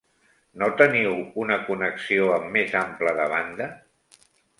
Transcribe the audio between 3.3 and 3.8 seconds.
banda?